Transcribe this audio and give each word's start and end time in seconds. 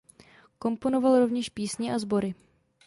Komponoval 0.59 1.19
rovněž 1.19 1.49
písně 1.49 1.95
a 1.95 1.99
sbory. 1.99 2.35